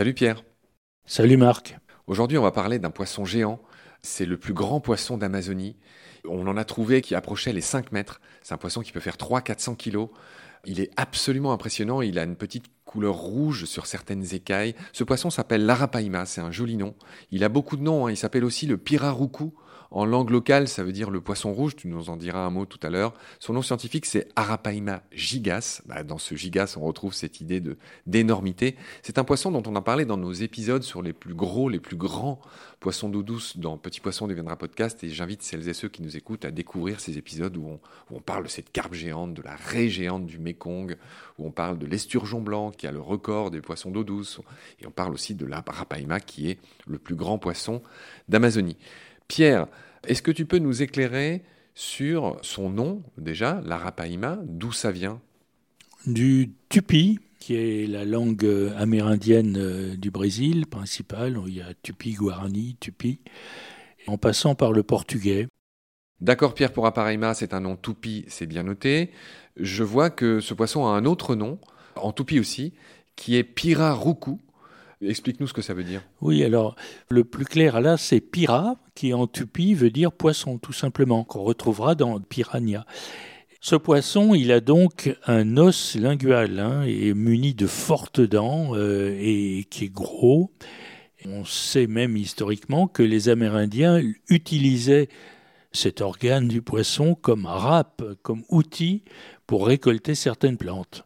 [0.00, 0.44] Salut Pierre.
[1.04, 1.76] Salut Marc.
[2.06, 3.60] Aujourd'hui, on va parler d'un poisson géant.
[4.00, 5.76] C'est le plus grand poisson d'Amazonie.
[6.26, 8.22] On en a trouvé qui approchait les 5 mètres.
[8.40, 10.08] C'est un poisson qui peut faire 300-400 kilos.
[10.64, 12.00] Il est absolument impressionnant.
[12.00, 14.74] Il a une petite couleur rouge sur certaines écailles.
[14.94, 16.24] Ce poisson s'appelle l'arapaima.
[16.24, 16.94] C'est un joli nom.
[17.30, 18.06] Il a beaucoup de noms.
[18.06, 18.10] hein.
[18.10, 19.52] Il s'appelle aussi le piraruku.
[19.92, 21.74] En langue locale, ça veut dire le poisson rouge.
[21.74, 23.12] Tu nous en diras un mot tout à l'heure.
[23.40, 25.82] Son nom scientifique, c'est Arapaima gigas.
[25.86, 27.60] Bah, dans ce gigas, on retrouve cette idée
[28.06, 28.76] d'énormité.
[29.02, 31.80] C'est un poisson dont on a parlé dans nos épisodes sur les plus gros, les
[31.80, 32.40] plus grands
[32.78, 35.02] poissons d'eau douce dans Petit Poisson deviendra podcast.
[35.02, 37.80] Et j'invite celles et ceux qui nous écoutent à découvrir ces épisodes où on,
[38.10, 40.96] où on parle de cette carpe géante, de la raie géante du Mékong,
[41.38, 44.40] où on parle de l'esturgeon blanc qui a le record des poissons d'eau douce.
[44.80, 47.82] Et on parle aussi de l'Arapaima qui est le plus grand poisson
[48.28, 48.76] d'Amazonie.
[49.30, 49.68] Pierre,
[50.06, 51.42] est-ce que tu peux nous éclairer
[51.74, 55.20] sur son nom déjà, l'arapaima, d'où ça vient?
[56.06, 61.38] Du tupi, qui est la langue euh, amérindienne euh, du Brésil principale.
[61.46, 63.20] Il y a tupi, guarani, tupi,
[64.06, 65.48] en passant par le portugais.
[66.20, 69.10] D'accord, Pierre, pour Aparaima, c'est un nom tupi, c'est bien noté.
[69.56, 71.58] Je vois que ce poisson a un autre nom,
[71.96, 72.74] en tupi aussi,
[73.16, 74.38] qui est piraruku.
[75.02, 76.02] Explique-nous ce que ça veut dire.
[76.20, 76.76] Oui, alors
[77.08, 81.42] le plus clair là, c'est pira, qui en tupi veut dire poisson, tout simplement, qu'on
[81.42, 82.84] retrouvera dans piranha.
[83.62, 89.16] Ce poisson, il a donc un os lingual hein, et muni de fortes dents euh,
[89.20, 90.50] et qui est gros.
[91.26, 95.08] On sait même historiquement que les Amérindiens utilisaient
[95.72, 99.02] cet organe du poisson comme râpe, comme outil
[99.46, 101.04] pour récolter certaines plantes,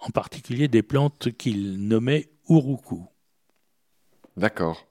[0.00, 3.02] en particulier des plantes qu'ils nommaient uruku.
[4.36, 4.86] D'accord.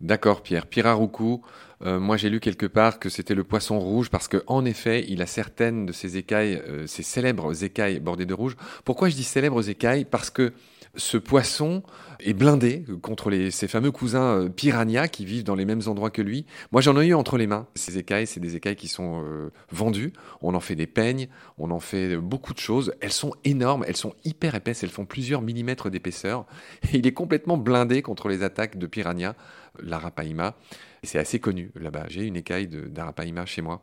[0.00, 0.66] D'accord, Pierre.
[0.66, 1.40] Piraruku,
[1.82, 5.04] euh, moi j'ai lu quelque part que c'était le poisson rouge parce que en effet,
[5.08, 8.56] il a certaines de ses écailles, euh, ses célèbres écailles bordées de rouge.
[8.84, 10.04] Pourquoi je dis célèbres écailles?
[10.04, 10.52] Parce que
[10.96, 11.82] ce poisson
[12.20, 16.10] est blindé contre les, ses fameux cousins euh, piranhas qui vivent dans les mêmes endroits
[16.10, 16.46] que lui.
[16.72, 17.66] Moi, j'en ai eu entre les mains.
[17.74, 20.12] Ces écailles, c'est des écailles qui sont euh, vendues.
[20.40, 22.94] On en fait des peignes, on en fait beaucoup de choses.
[23.00, 26.46] Elles sont énormes, elles sont hyper épaisses, elles font plusieurs millimètres d'épaisseur.
[26.92, 29.34] Il est complètement blindé contre les attaques de piranhas,
[29.82, 30.56] l'arapaima.
[31.02, 32.06] C'est assez connu là-bas.
[32.08, 33.82] J'ai une écaille d'arapaima chez moi.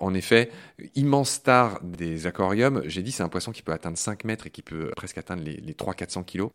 [0.00, 0.50] En effet,
[0.94, 4.50] immense star des aquariums, j'ai dit c'est un poisson qui peut atteindre 5 mètres et
[4.50, 6.50] qui peut presque atteindre les, les 300-400 kilos.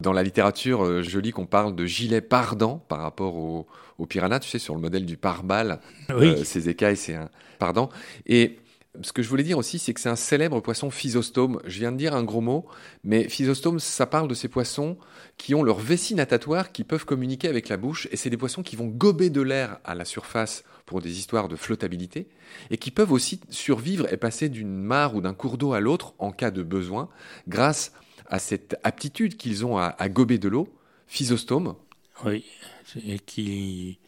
[0.00, 3.66] Dans la littérature, euh, je lis qu'on parle de gilet pardant par rapport au,
[3.98, 5.80] au piranha, tu sais, sur le modèle du pare-balles.
[6.10, 6.28] Oui.
[6.28, 7.88] Euh, ces écailles, c'est un pardant.
[8.26, 8.58] Et
[9.02, 11.60] ce que je voulais dire aussi, c'est que c'est un célèbre poisson physostome.
[11.64, 12.66] Je viens de dire un gros mot,
[13.04, 14.98] mais physostome, ça parle de ces poissons
[15.36, 18.62] qui ont leur vessie natatoire, qui peuvent communiquer avec la bouche, et c'est des poissons
[18.62, 22.28] qui vont gober de l'air à la surface pour des histoires de flottabilité,
[22.70, 26.14] et qui peuvent aussi survivre et passer d'une mare ou d'un cours d'eau à l'autre
[26.18, 27.08] en cas de besoin,
[27.48, 27.92] grâce
[28.26, 30.68] à cette aptitude qu'ils ont à, à gober de l'eau,
[31.06, 31.74] physostome.
[32.24, 32.44] Oui,
[33.04, 33.98] et qui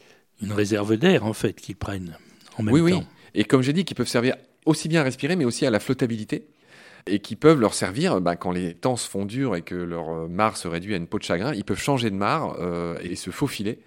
[0.41, 2.17] une réserve d'air en fait qu'ils prennent
[2.57, 2.91] en même oui, oui.
[2.91, 3.05] temps.
[3.33, 4.35] Et comme j'ai dit, qui peuvent servir
[4.65, 6.47] aussi bien à respirer, mais aussi à la flottabilité,
[7.07, 10.09] et qui peuvent leur servir bah, quand les temps se font durs et que leur
[10.09, 12.97] euh, mare se réduit à une peau de chagrin, ils peuvent changer de mare euh,
[13.01, 13.79] et se faufiler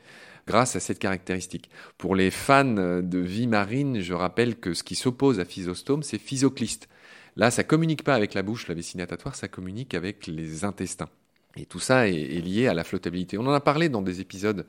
[0.47, 1.71] grâce à cette caractéristique.
[1.99, 6.19] Pour les fans de vie marine, je rappelle que ce qui s'oppose à physostome, c'est
[6.19, 6.89] physoclyste.
[7.37, 11.09] Là, ça communique pas avec la bouche, la vessie natatoire, ça communique avec les intestins.
[11.57, 13.39] Et tout ça est, est lié à la flottabilité.
[13.39, 14.67] On en a parlé dans des épisodes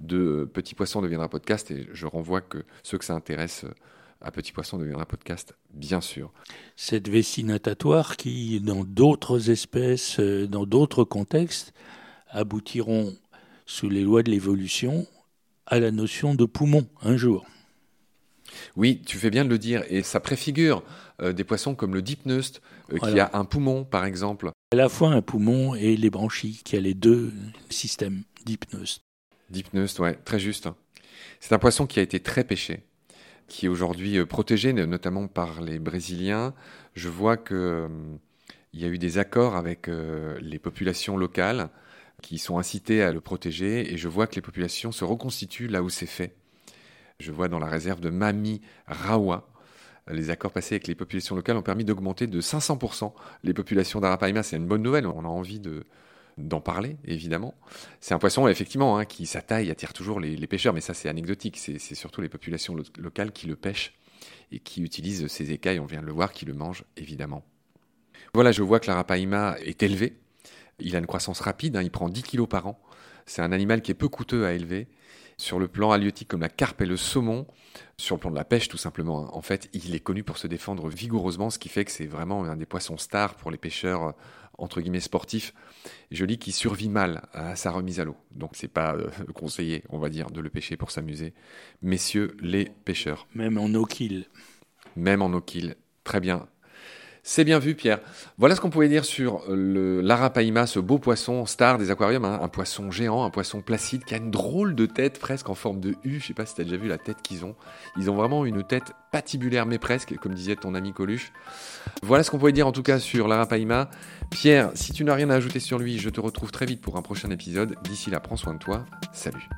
[0.00, 3.64] de Petit Poisson deviendra podcast et je renvoie que ceux que ça intéresse
[4.20, 6.32] à Petit Poisson deviendra podcast, bien sûr.
[6.76, 11.72] Cette vessie natatoire qui, dans d'autres espèces, euh, dans d'autres contextes,
[12.28, 13.14] aboutiront,
[13.66, 15.06] sous les lois de l'évolution,
[15.66, 17.46] à la notion de poumon un jour.
[18.76, 20.82] Oui, tu fais bien de le dire, et ça préfigure
[21.20, 22.60] euh, des poissons comme le dipneust,
[22.92, 24.50] euh, qui a un poumon, par exemple.
[24.72, 27.32] À la fois un poumon et les branchies, qui a les deux
[27.70, 29.00] systèmes d'hypnose.
[29.50, 30.68] Dipneust, ouais, très juste.
[31.40, 32.84] C'est un poisson qui a été très pêché,
[33.48, 36.54] qui est aujourd'hui euh, protégé, no- notamment par les Brésiliens.
[36.94, 37.88] Je vois que euh,
[38.74, 41.70] y a eu des accords avec euh, les populations locales
[42.22, 45.82] qui sont incitées à le protéger, et je vois que les populations se reconstituent là
[45.82, 46.34] où c'est fait.
[47.20, 49.48] Je vois dans la réserve de Mami Rawa,
[50.10, 53.14] les accords passés avec les populations locales ont permis d'augmenter de 500%
[53.44, 54.42] les populations d'Arapaima.
[54.42, 55.84] C'est une bonne nouvelle, on a envie de,
[56.36, 57.54] d'en parler, évidemment.
[58.00, 61.08] C'est un poisson, effectivement, hein, qui, sa taille attire toujours les, pêcheurs, mais ça, c'est
[61.08, 61.56] anecdotique.
[61.58, 63.94] C'est surtout les populations lo- locales qui le pêchent
[64.52, 67.44] et qui utilisent ses écailles, on vient de le voir, qui le mangent, évidemment.
[68.34, 70.16] Voilà, je vois que l'arapaima est élevé.
[70.78, 72.78] Il a une croissance rapide, hein, il prend 10 kilos par an.
[73.24, 74.88] C'est un animal qui est peu coûteux à élever
[75.38, 77.46] Sur le plan halieutique comme la carpe et le saumon,
[77.96, 80.46] sur le plan de la pêche tout simplement, en fait, il est connu pour se
[80.46, 84.14] défendre vigoureusement, ce qui fait que c'est vraiment un des poissons stars pour les pêcheurs
[84.58, 85.54] entre guillemets sportifs.
[86.10, 88.16] Je lis qu'il survit mal à sa remise à l'eau.
[88.32, 91.34] Donc c'est pas euh, conseillé, on va dire, de le pêcher pour s'amuser.
[91.82, 93.26] Messieurs les pêcheurs.
[93.34, 94.26] Même en eau-kill.
[94.96, 95.76] Même en eau-kill.
[96.04, 96.48] Très bien.
[97.28, 97.98] C'est bien vu, Pierre.
[98.38, 102.38] Voilà ce qu'on pouvait dire sur le l'arapaima, ce beau poisson star des aquariums, hein.
[102.40, 105.80] un poisson géant, un poisson placide qui a une drôle de tête presque en forme
[105.80, 106.20] de U.
[106.20, 107.56] Je sais pas si tu as déjà vu la tête qu'ils ont.
[107.96, 111.32] Ils ont vraiment une tête patibulaire mais presque, comme disait ton ami Coluche.
[112.04, 113.90] Voilà ce qu'on pouvait dire en tout cas sur l'arapaima.
[114.30, 116.96] Pierre, si tu n'as rien à ajouter sur lui, je te retrouve très vite pour
[116.96, 117.74] un prochain épisode.
[117.82, 118.86] D'ici là, prends soin de toi.
[119.12, 119.48] Salut.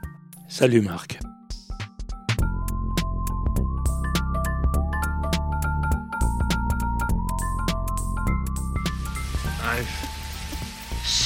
[0.49, 1.19] Salut Marc.